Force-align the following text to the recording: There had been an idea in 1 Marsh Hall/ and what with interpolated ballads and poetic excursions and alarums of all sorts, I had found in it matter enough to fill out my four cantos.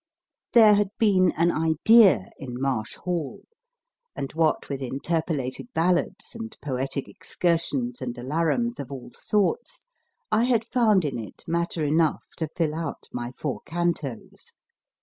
There 0.53 0.73
had 0.73 0.89
been 0.97 1.31
an 1.33 1.51
idea 1.51 2.31
in 2.39 2.53
1 2.53 2.59
Marsh 2.59 2.95
Hall/ 2.95 3.43
and 4.15 4.33
what 4.33 4.67
with 4.67 4.81
interpolated 4.81 5.67
ballads 5.75 6.33
and 6.33 6.57
poetic 6.59 7.07
excursions 7.07 8.01
and 8.01 8.15
alarums 8.17 8.79
of 8.79 8.91
all 8.91 9.11
sorts, 9.13 9.81
I 10.31 10.45
had 10.45 10.65
found 10.65 11.05
in 11.05 11.19
it 11.19 11.43
matter 11.45 11.85
enough 11.85 12.25
to 12.37 12.47
fill 12.55 12.73
out 12.73 13.09
my 13.13 13.31
four 13.31 13.61
cantos. 13.67 14.53